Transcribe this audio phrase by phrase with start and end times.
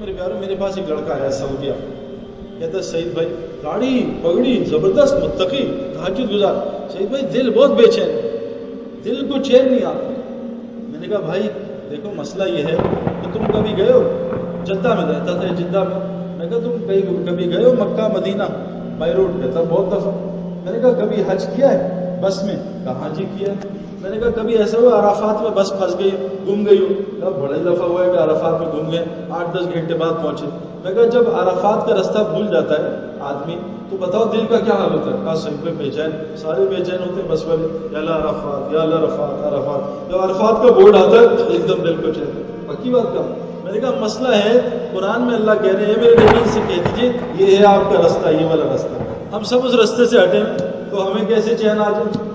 [0.00, 1.72] میرے پیاروں، میرے پاس ایک لڑکا آیا سعودیہ۔
[2.58, 3.28] کہتا ہے، سعید بھائی،
[3.62, 6.54] گاڑی پگڑی، زبردست، متقی، تحجد گزار۔
[6.90, 8.20] سعید بھائی، دل بہت بے چین۔
[9.04, 10.12] دل کو چین نہیں آتا۔
[10.88, 11.42] میں نے کہا، بھائی،
[11.90, 12.76] دیکھو، مسئلہ یہ ہے
[13.22, 14.28] کہ تم کبھی گئے ہو؟
[14.64, 18.42] جدہ میں رہتا تھا، جدہ میں۔ میں کہا، تم کہیں کبھی گئے ہو؟ مکہ، مدینہ
[18.98, 20.12] بائی روڈ کہتا، بہت دفعہ۔
[20.64, 24.16] میں نے کہا، کبھی حج کیا ہے؟ بس میں۔ کہاں جی کیا ہے۔ میں نے
[24.16, 26.10] کہا کبھی ایسا ہوا عرفات میں بس پھنس گئی،
[26.48, 26.86] گم گئی ہو
[27.20, 30.46] کہا بڑے دفعہ ہوا ہے کہ عرفات میں گم گئے، آٹھ دس گھنٹے بعد پہنچے۔
[30.84, 32.88] میں کہا جب عرفات کا رستہ بھول جاتا ہے
[33.20, 33.56] آدمی،
[33.90, 36.84] تو بتاؤ دل کا کیا حال ہوتا ہے؟ کہا صحیح پہ بے چین سارے بے
[36.84, 40.72] چین ہوتے ہیں بس والے۔ یا اللہ عرفات، یا اللہ رفات عرفات۔ جب عرفات کا
[40.72, 43.22] بورڈ آتا ہے، ایک دم دل کو چین۔ پکی بات کہا
[43.64, 44.60] میں نے کہا مسئلہ ہے،
[44.92, 48.06] قرآن میں اللہ کہہ رہے ہیں، میرے نبی سے کہہ دیجیے یہ ہے آپ کا
[48.06, 50.42] رستہ، یہ والا رستہ۔ ہم سب اس رستے سے ہٹے
[50.90, 52.29] تو ہمیں کیسے چین آ جائے؟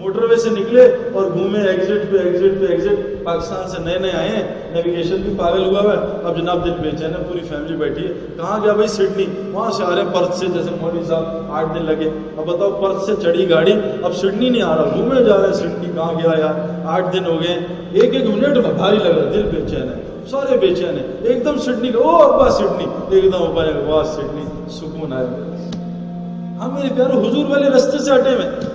[0.00, 4.10] موٹر وے سے نکلے اور گھومے ایگزٹ پہ ایگزٹ پہ ایگزٹ پاکستان سے نئے نئے
[4.10, 7.76] آئے ہیں۔ نیویگیشن بھی پاگل ہوا ہوا ہے۔ اب جناب دل بیچے نا پوری فیملی
[7.76, 11.04] بیٹھی ہے۔ کہاں گیا بھائی سڈنی وہاں سے آ رہے ہیں پرتھ سے، جیسے مولوی
[11.04, 14.84] صاحب آٹھ دن لگے۔ اب بتاؤ پرتھ سے چڑھی گاڑی۔ اب سڈنی نہیں آ رہا
[14.96, 17.58] گھومے جا رہے ہیں سڈنی کہاں گیا یار؟ آٹھ دن ہو گئے
[17.92, 20.98] ایک ایک منٹ میں بھاری لگ رہا ہے، دل بے چین ہے۔ سارے بے چین
[21.22, 25.26] ایک دم سڈنی او ابا سڈنی ایک دم ابا واہ سڈنی سکون آئے
[26.60, 28.69] ہم میرے پیارو حضور والے رستے سے ہٹے ہوئے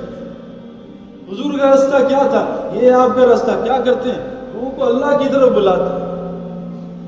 [1.32, 4.24] حضور کا راستہ کیا تھا؟ یہ آپ کا راستہ کیا کرتے ہیں؟
[4.54, 6.04] لوگوں کو اللہ کی طرف بلاتے ہیں۔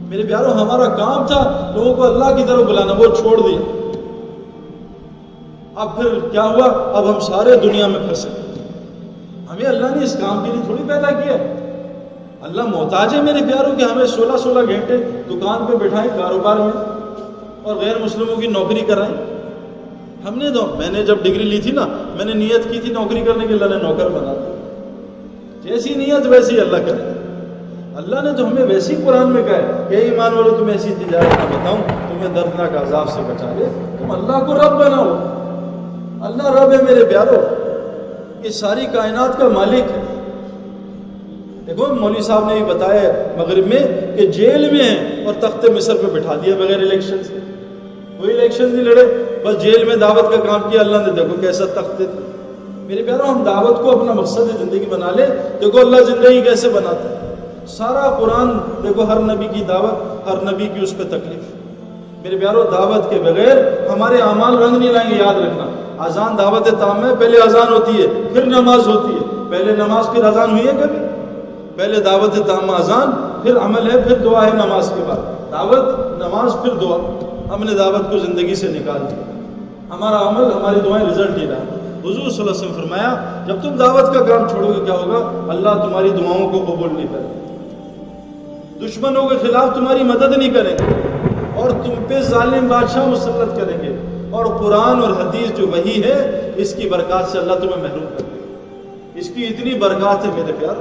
[0.09, 3.59] میرے پیاروں، ہمارا کام تھا لوگوں کو اللہ کی طرف بلانا، وہ چھوڑ دیا۔
[5.75, 6.65] اب پھر کیا ہوا؟
[6.97, 8.29] اب ہم سارے دنیا میں پھنسے
[9.49, 11.35] ہمیں اللہ نے اس کام کے لیے تھوڑی پیدا کیا۔
[12.41, 14.97] اللہ محتاج ہے میرے پیاروں کہ ہمیں سولہ سولہ گھنٹے
[15.29, 16.71] دکان پہ بٹھائیں کاروبار میں،
[17.63, 19.15] اور غیر مسلموں کی نوکری کرائیں۔
[20.25, 22.93] ہم نے تو میں نے جب ڈگری لی تھی نا، میں نے نیت کی تھی
[22.93, 24.53] نوکری کرنے کی اللہ نے نوکر بنا دیا۔
[25.63, 27.11] جیسی نیت ویسی اللہ کرے۔
[27.95, 31.25] اللہ نے تو ہمیں ویسی قرآن میں کہا ہے کہ ایمان والو تم ایسی تجارت
[31.25, 31.77] نہ بتاؤں،
[32.09, 33.65] تمہیں دردناک عذاب سے بچا لے
[33.99, 35.38] تم اللہ کو رب بناؤ۔
[36.21, 37.35] اللہ رب ہے میرے پیارو
[38.44, 40.01] یہ ساری کائنات کا مالک ہے۔
[41.67, 45.94] دیکھو، مولوی صاحب نے یہ بتایا مغرب میں کہ جیل میں ہیں اور تخت مصر
[45.95, 47.39] پہ بٹھا دیا بغیر الیکشن سے۔
[48.17, 51.66] کوئی الیکشن نہیں لڑے، بس جیل میں دعوت کا کام کیا، اللہ نے دیکھو کیسا
[51.66, 52.22] تخت دیتا
[52.85, 55.25] میرے پیارو ہم دعوت کو اپنا مقصد زندگی بنا لیں۔
[55.61, 57.35] دیکھو اللہ زندگی کیسے بناتا ہے۔
[57.67, 58.51] سارا قرآن،
[58.83, 61.44] دیکھو ہر نبی کی دعوت، ہر نبی کی اس پہ تکلیف۔
[62.23, 63.57] میرے پیارو دعوت کے بغیر
[63.88, 68.01] ہمارے اعمال رنگ نہیں لائیں گے، یاد رکھنا۔ اذان دعوت تام ہے، پہلے اذان ہوتی
[68.01, 71.00] ہے، پھر نماز ہوتی ہے۔ پہلے نماز، پھر اذان ہوئی ہے کبھی؟
[71.75, 73.11] پہلے دعوت تام اذان،
[73.44, 77.19] پھر عمل ہے، پھر دعا ہے نماز کے بعد۔ دعوت، نماز، پھر دعا۔
[77.53, 79.31] ہم نے دعوت کو زندگی سے نکال دیا۔
[79.90, 81.58] ہمارا عمل، ہماری دعائیں رزلٹ دے رہا
[82.00, 85.52] حضور صلی اللہ علیہ وسلم فرمایا، جب تم دعوت کا کام چھوڑو گے، کیا ہوگا؟
[85.53, 87.34] اللہ تمہاری دعاؤں کو قبول نہیں کرے
[88.88, 91.02] دشمنوں کے خلاف تمہاری مدد نہیں کریں گے
[91.56, 93.96] اور تم پہ ظالم بادشاہ مسلط کریں گے۔
[94.31, 98.22] اور قرآن اور حدیث جو وہی ہے، اس کی برکات سے اللہ تمہیں محروم کر
[98.22, 100.75] دے اس کی اتنی برکات ہے میرے پیار،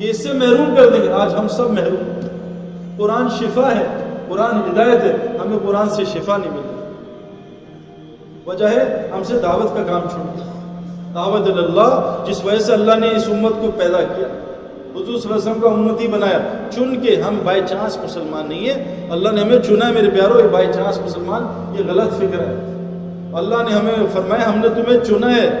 [0.00, 2.20] کہ اس سے محروم کر دیں گے۔ آج ہم سب محروم۔
[2.96, 3.99] قرآن شفا ہے۔
[4.30, 6.74] قرآن ہدایت ہے، ہمیں قرآن سے شفا نہیں ملتی۔
[8.46, 10.46] وجہ ہے، ہم سے دعوت کا کام چھوڑ دیا
[11.14, 14.26] دعوت اللہ، جس وجہ سے اللہ نے اس امت کو پیدا کیا۔
[14.94, 16.38] حضور صلی اللہ علیہ وسلم کا امتی بنایا۔
[16.70, 20.40] چن کے ہم بائی چانس مسلمان نہیں ہیں، اللہ نے ہمیں چنا ہے، میرے پیارو
[20.40, 22.54] یہ بائی چانس مسلمان، یہ غلط فکر ہے۔
[23.32, 25.60] اللہ نے ہمیں فرمایا، ہم نے تمہیں چنا ہے۔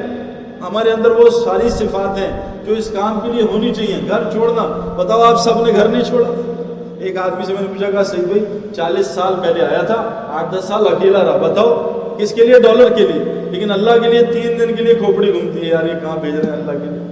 [0.60, 4.94] ہمارے اندر وہ ساری صفات ہیں جو اس کام کے لیے ہونی چاہیے۔ گھر چھوڑنا،
[4.96, 6.59] بتاؤ آپ سب نے گھر نہیں چھوڑا؟
[7.00, 8.44] ایک آدمی سے میں نے پوچھا کہا صحیح بھائی،
[8.76, 9.94] چالیس سال پہلے آیا تھا،
[10.38, 11.70] آٹھ دس سال اکیلا رہا، بتاؤ،
[12.18, 15.32] کس کے لیے ڈالر کے لیے؟ لیکن اللہ کے لیے تین دن کے لیے کھوپڑی
[15.32, 17.08] گھومتی ہے، یار، یہ کہاں بھیج رہے ہیں اللہ کے لیے؟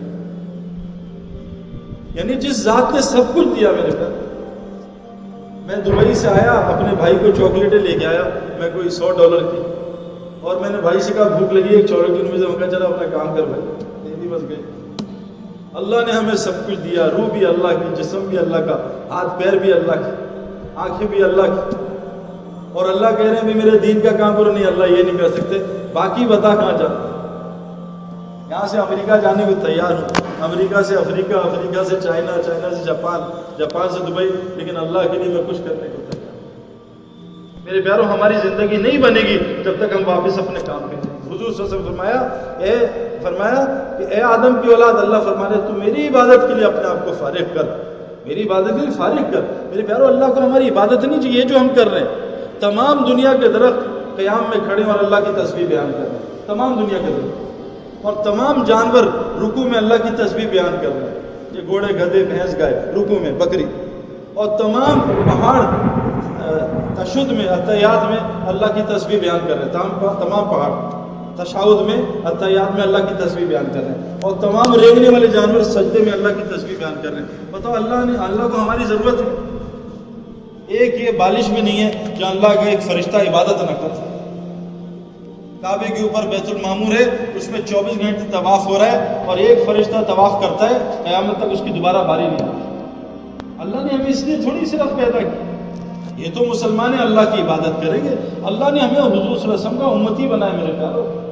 [2.15, 4.27] یعنی جس ذات نے سب کچھ دیا میرے پاس
[5.67, 8.23] میں دبئی سے آیا، اپنے بھائی کو چاکلیٹیں لے کے آیا،
[8.59, 9.63] میں کوئی سو ڈالر کی،
[10.41, 13.09] اور میں نے بھائی سے کہا، بھوک لگی، ایک چاکلیٹ مجھے میں کہا چلا اپنا
[13.17, 14.63] کام کر بھائی بس گئی۔
[15.79, 18.77] اللہ نے ہمیں سب کچھ دیا، روح بھی اللہ کی، جسم بھی اللہ کا،
[19.11, 20.11] ہاتھ، پیر بھی اللہ کی،
[20.77, 21.77] آنکھیں بھی اللہ کی۔
[22.73, 25.19] اور اللہ کہہ رہے ہیں، بھی میرے دین کا کام کرو، نہیں، اللہ یہ نہیں
[25.19, 26.87] کر سکتے۔ باقی بتا کہاں جا
[28.51, 30.09] یہاں سے امریکہ جانے کو تیار ہوں۔
[30.41, 33.21] امریکہ سے افریقہ افریقہ سے چائنا چائنا سے جاپان
[33.59, 36.51] جاپان سے دبئی، لیکن اللہ کے لیے میں کچھ کرنے کو تیار ہوں۔
[37.65, 41.53] میرے پیاروں، ہماری زندگی نہیں بنے گی جب تک ہم واپس اپنے کام کریں حضور
[41.53, 42.21] صلی اللہ علیہ وسلم فرمایا،
[42.59, 43.65] اے فرمایا
[43.99, 47.13] کہ اے آدم کی اولاد، اللہ فرمانے تو میری عبادت کے لیے اپنے آپ کو
[47.19, 47.63] فارغ کر،
[48.27, 51.59] میری عبادت کے لیے فارغ کر۔ میرے پیارو اللہ کو ہماری عبادت نہیں چاہیے جو
[51.59, 52.09] ہم کر رہے ہیں۔
[52.61, 56.19] تمام دنیا کے درخت قیام میں کھڑے اور اللہ کی تصویر بیان کر رہے ہیں۔
[56.47, 57.49] تمام دنیا کے درخت۔
[58.03, 59.03] اور تمام جانور
[59.43, 61.19] رکو میں اللہ کی تصویر بیان کر رہے ہیں۔
[61.53, 63.65] یہ گھوڑے گدے بھینس، گائے رکو میں، بکری۔
[64.35, 65.63] اور تمام پہاڑ
[66.95, 70.98] تشد میں عطیات میں اللہ کی تصویر بیان کر رہے ہیں۔ تمام پہاڑ۔
[71.39, 75.27] تشاؤد میں، عطیات میں اللہ کی تصویر بیان کر رہے ہیں۔ اور تمام ریگنے والے
[75.27, 78.63] جانور سجدے میں اللہ کی تصویر بیان کر رہے ہیں۔ بتاؤ، اللہ نے، اللہ کو
[78.63, 79.27] ہماری ضرورت ہے۔
[80.67, 84.05] ایک یہ بالش بھی نہیں ہے جو اللہ کا ایک فرشتہ عبادت نہ کرتا
[85.63, 89.37] کعبے کے اوپر بیت المامور ہے، اس میں چوبیس گھنٹے طواف ہو رہا ہے اور
[89.37, 92.85] ایک فرشتہ طواف کرتا ہے، قیامت تک اس کی دوبارہ باری نہیں آتی
[93.59, 97.87] اللہ نے ہمیں اس لیے تھوڑی صرف پیدا کی۔ یہ تو مسلمان اللہ کی عبادت
[97.87, 98.15] کریں گے۔
[98.45, 101.28] اللہ نے ہمیں حضور صلی اللہ علیہ وسلم کا امتی بنایا میرے پیارو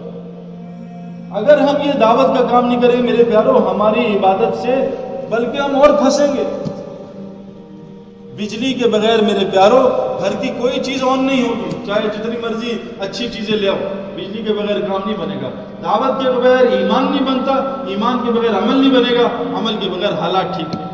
[1.32, 4.94] اگر ہم یہ دعوت کا کام نہیں کریں میرے پیارو، ہماری عبادت سے،
[5.30, 6.44] بلکہ ہم اور پھنسیں گے۔
[8.36, 9.88] بجلی کے بغیر، میرے پیارو،
[10.20, 13.76] گھر کی کوئی چیز آن نہیں ہوگی۔ چاہے جتنی مرضی اچھی چیزیں لے آؤ،
[14.16, 15.48] بجلی کے بغیر کام نہیں بنے گا۔
[15.82, 17.52] دعوت کے بغیر ایمان نہیں بنتا،
[17.86, 20.86] ایمان کے بغیر عمل نہیں بنے گا، عمل کے بغیر حالات ٹھیک نہیں۔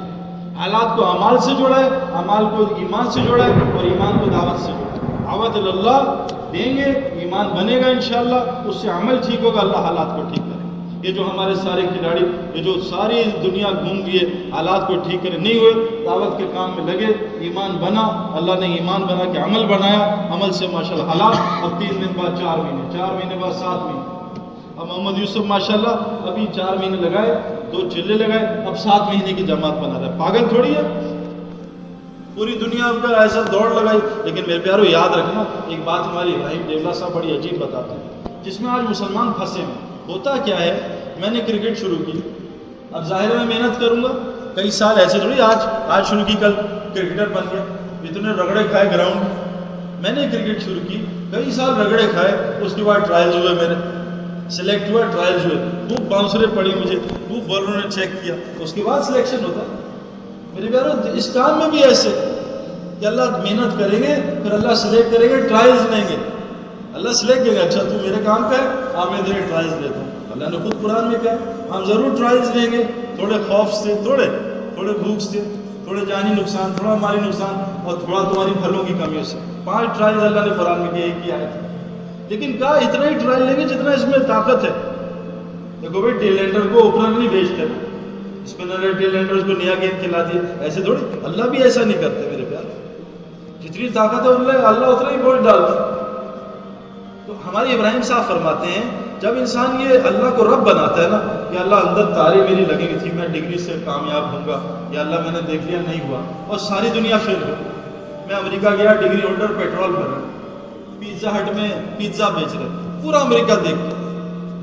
[0.57, 4.31] حالات کو امال سے جوڑا ہے امال کو ایمان سے جوڑا ہے اور ایمان کو
[4.31, 4.92] دعوت سے جوڑا ہے۔
[5.33, 6.85] دعوت اللہ دیں گے،
[7.21, 11.13] ایمان بنے گا انشاءاللہ، اس سے عمل ٹھیک ہوگا، اللہ حالات کو ٹھیک کرے۔ یہ
[11.13, 12.25] جو ہمارے سارے کھلاڑی،
[12.55, 14.19] یہ جو ساری دنیا گھوم گئی
[14.53, 15.73] حالات کو ٹھیک کرے، نہیں ہوئے،
[16.07, 17.07] دعوت کے کام میں لگے،
[17.41, 18.01] ایمان بنا،
[18.35, 22.21] اللہ نے ایمان بنا کے عمل بنایا، عمل سے ماشاء اللہ حالات اب تین دن
[22.21, 24.11] بعد چار مہینے چار مہینے بعد سات مہینے۔
[24.77, 27.35] اب محمد یوسف ماشاء اللہ ابھی چار مہینے لگائے،
[27.73, 30.83] دو چلے لگائے، اب سات مہینے کی جماعت بنا رہا ہے۔ پاگل تھوڑی ہے؟
[32.35, 36.63] پوری دنیا کا ایسا دوڑ لگائی، لیکن میرے پیارو یاد رکھنا، ایک بات ہماری ابراہیم
[36.67, 39.75] ڈیولا صاحب بڑی عجیب بتاتے ہیں، جس میں آج مسلمان پھنسے ہیں۔
[40.09, 40.81] ہوتا کیا ہے،
[41.21, 42.21] میں نے کرکٹ شروع کی،
[42.93, 44.09] اب ظاہر میں محنت کروں گا۔
[44.55, 45.57] کئی سال ایسے تھوڑی، آج
[45.89, 46.53] آج شروع کی، کل
[46.95, 47.63] کرکٹر بن گیا
[48.03, 49.21] اتنے رگڑے کھائے گراؤنڈ۔
[50.03, 53.75] میں نے کرکٹ شروع کی، کئی سال رگڑے کھائے، اس کے بعد ٹرائلز ہوئے میرے۔
[54.51, 56.99] سلیکٹ ہوا ٹرائلز ہوئے۔ خوب باؤنسریں پڑی مجھے،
[57.29, 59.82] خوب بالروں نے چیک کیا۔ اس کے بعد سلیکشن ہوتا۔
[60.55, 62.29] میرے پیارو اس کام میں بھی ایسے۔
[63.01, 66.17] کہ اللہ محنت کریں گے، پھر اللہ سلیکٹ کریں گے، ٹرائلز لیں گے۔
[66.95, 70.01] اللہ سلیکٹ دے گا اچھا تو میرے کام کا ہے آپ میں تیرے ٹرائلز دیتا
[70.01, 72.85] ہوں۔ اللہ نے خود قرآن میں کہا، ہم ضرور ٹرائلز لیں گے۔
[73.17, 74.27] تھوڑے خوف سے تھوڑے
[74.75, 75.41] تھوڑے بھوک سے،
[75.85, 80.23] تھوڑے جانی نقصان، تھوڑا مالی نقصان اور تھوڑا تمہاری پھلوں کی کمیوں سے۔ پانچ ٹرائلز
[80.23, 81.61] اللہ نے قرآن میں کیا ایک کیا ہے
[82.29, 84.71] لیکن کہا، اتنا ہی ٹرائل لیں گے جتنا اس میں طاقت ہے۔
[85.83, 87.67] دیکھو بھائی ٹیلنڈر کو اوپر نہیں بھیجتے
[88.45, 92.45] اسپنر ٹیلنڈر کو نیا گیند کھلا دیا ایسے تھوڑی، اللہ بھی ایسا نہیں کرتے میرے
[92.51, 92.65] پیار۔
[93.63, 95.89] جتنی طاقت ہے اللہ اللہ اتنا ہی بوجھ ڈالتا
[97.27, 98.83] تو ہمارے ابراہیم صاحب فرماتے ہیں،
[99.21, 101.19] جب انسان یہ اللہ کو رب بناتا ہے نا
[101.51, 104.61] کہ اللہ اندر تارے میری لگی ہوئی تھی، میں ڈگری سے کامیاب ہوں گا،
[104.91, 107.55] یا اللہ میں نے دیکھ لیا نہیں ہوا، اور ساری دنیا فیل ہو۔
[108.27, 110.21] میں امریکہ گیا ڈگری ہولڈر پیٹرول بھر
[111.01, 111.69] پیزا ہٹ میں
[111.99, 113.95] پیزا بیچ رہے۔ پورا امریکہ دیکھ۔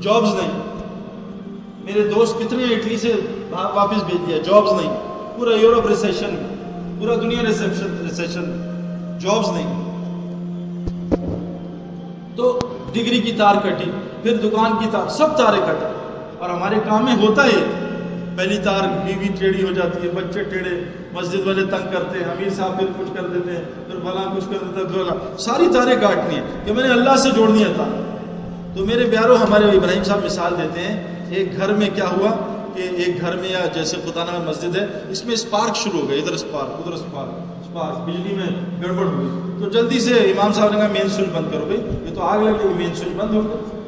[0.00, 0.69] جابز نہیں۔
[1.84, 3.12] میرے دوست کتنے اٹلی سے
[3.50, 4.96] واپس بھیج دیا، جابز نہیں۔
[5.36, 6.56] پورا یورپ ریسیشن
[6.98, 8.44] پورا دنیا ریسیپشن ریسیشن
[9.20, 9.90] جابز نہیں۔
[12.36, 12.58] تو
[12.92, 13.90] ڈگری کی تار کٹی،
[14.22, 15.86] پھر دکان کی تار، سب تاریں کٹے۔
[16.38, 17.86] اور ہمارے کام میں ہوتا ہے
[18.36, 22.48] پہلی تار بیوی ٹیڑھی ہو جاتی ہے، بچے ٹیڑھے، مسجد والے تنگ کرتے ہیں، امیر
[22.50, 26.34] صاحب پھر کچھ کر دیتے ہیں، پھر فلاں کچھ کر دیتا ہے ساری تاریں کاٹنی
[26.34, 28.09] ہیں کہ میں نے اللہ سے جوڑ دیا تھا۔
[28.74, 30.96] تو میرے پیاروں ہمارے ابراہیم صاحب مثال دیتے ہیں،
[31.30, 32.30] ایک گھر میں کیا ہوا
[32.74, 36.08] کہ ایک گھر میں یا جیسے خدا نام مسجد ہے، اس میں اسپارک شروع ہو
[36.08, 38.46] گئے، ادھر اسپارک ادھر اسپارک اسپارک، بجلی میں
[38.82, 39.28] گڑبڑ ہوئی
[39.60, 42.42] تو جلدی سے امام صاحب نے کہا، مین سوئچ بند کرو بھائی، یہ تو آگ
[42.42, 43.78] لگ گئی مین سوئچ بند ہو گیا۔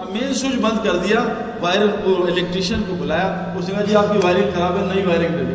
[0.00, 1.22] اب مین سوئچ بند کر دیا
[1.60, 3.28] وائرنگ وہ الیکٹریشین کو بلایا،
[3.58, 5.54] اس نے کہا جی آپ کی وائرنگ خراب ہے، نئی وائرنگ لے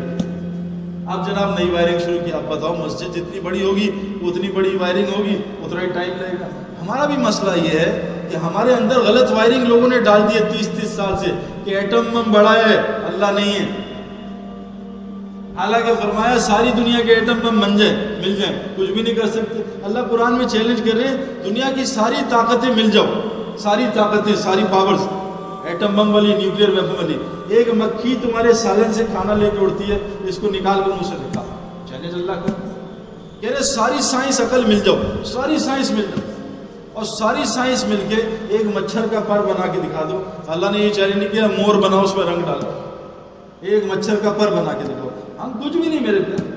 [1.06, 3.90] اب جناب، نئی وائرنگ شروع کی، اب بتاؤ، مسجد جتنی بڑی ہوگی،
[4.22, 6.48] اتنی بڑی وائرنگ ہوگی، اتنا ہی ٹائم لگے گا۔
[6.82, 10.44] ہمارا بھی مسئلہ یہ ہے کہ ہمارے اندر غلط وائرنگ لوگوں نے ڈال دی ہے
[10.44, 11.30] تیس تیس سال سے
[11.64, 13.66] کہ ایٹم بم بڑا ہے، اللہ نہیں ہے۔
[15.56, 17.96] حالانکہ فرمایا ساری دنیا کے ایٹم بم بن جائیں،
[18.26, 21.70] مل جائیں، کچھ بھی نہیں کر سکتے۔ اللہ قرآن میں چیلنج کر رہے ہیں، دنیا
[21.74, 23.06] کی ساری طاقتیں مل جاؤ۔
[23.58, 25.00] ساری طاقتیں، ساری پاورز
[25.64, 29.90] ایٹم بم والی نیوکلیر ویپن والی۔ ایک مکھی تمہارے سالن سے کھانا لے کے اڑتی
[29.92, 31.46] ہے، اس کو نکال کر منہ سے نکال
[31.88, 32.50] چیلنج اللہ کر
[33.40, 36.31] کہہ رہے ساری سائنس عقل مل جاؤ، ساری سائنس مل جاؤ۔
[36.92, 40.78] اور ساری سائنس مل کے ایک مچھر کا پر بنا کے دکھا دو۔ اللہ نے
[40.78, 42.70] یہ چیلنج نہیں کیا، مور بناؤ اس میں رنگ ڈالو۔
[43.60, 45.08] ایک مچھر کا پر بنا کے دکھاؤ۔
[45.44, 46.52] ہم کچھ بھی نہیں میرے پیار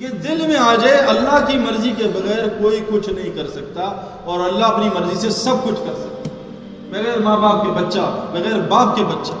[0.00, 3.82] یہ دل میں آ جائے، اللہ کی مرضی کے بغیر کوئی کچھ نہیں کر سکتا
[4.24, 6.08] اور اللہ اپنی مرضی سے سب کچھ کر سکتا
[6.90, 9.32] بغیر ماں باپ کے بچہ، بغیر باپ کے بچہ۔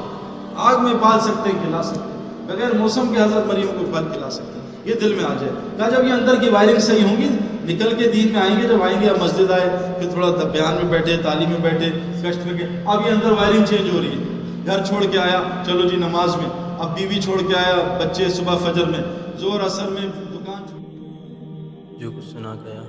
[0.56, 4.04] آگ میں پال سکتے ہیں، کھلا سکتے ہیں۔ بغیر موسم کے حضرت مریوں کو پھل
[4.12, 7.04] کھلا سکتے ہیں۔ یہ دل میں آ جائے۔ کہا جب یہ اندر کی وائرنگ صحیح
[7.04, 7.28] ہوں گی،
[7.74, 10.74] نکل کے دین میں آئیں گے، جب آئیں گے اب مسجد آئے، پھر تھوڑا بیان
[10.74, 11.90] میں بیٹھے، تعلیم میں بیٹھے
[12.22, 14.24] کشت میں گئے۔ اب یہ اندر وائرنگ چینج ہو رہی ہے۔
[14.66, 16.46] گھر چھوڑ کے آیا، چلو جی نماز میں۔
[16.78, 19.00] اب بیوی چھوڑ کے آیا، بچے صبح فجر میں۔
[19.38, 20.64] زور اثر میں دکان
[21.98, 22.82] جو کچھ سنا گیا،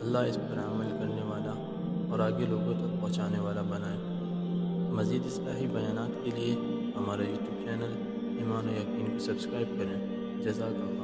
[0.00, 1.52] اللہ اس پر عمل کرنے والا
[2.10, 3.98] اور آگے لوگوں تک پہنچانے والا بنائے
[4.92, 6.54] مزید اصلاحی بیانات کے لیے
[6.96, 7.92] ہمارا یوٹیوب چینل
[8.38, 10.97] ایمان و یقین کو سبسکرائب کریں۔ جزاک اللہ۔